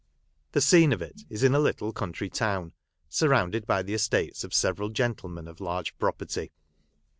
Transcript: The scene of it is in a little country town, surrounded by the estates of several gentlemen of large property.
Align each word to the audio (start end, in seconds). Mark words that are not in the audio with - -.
The 0.53 0.61
scene 0.61 0.93
of 0.93 1.01
it 1.03 1.21
is 1.29 1.43
in 1.43 1.53
a 1.53 1.59
little 1.59 1.93
country 1.93 2.27
town, 2.27 2.73
surrounded 3.07 3.67
by 3.67 3.83
the 3.83 3.93
estates 3.93 4.43
of 4.43 4.51
several 4.51 4.89
gentlemen 4.89 5.47
of 5.47 5.61
large 5.61 5.95
property. 5.99 6.51